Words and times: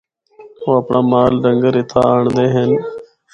او 0.63 0.69
اپنڑا 0.81 1.01
مال 1.11 1.31
ڈنگر 1.43 1.73
اِتھا 1.81 2.01
آنڑدے 2.11 2.45
ہن۔ 2.53 2.71